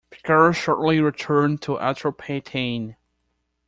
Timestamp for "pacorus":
0.09-0.55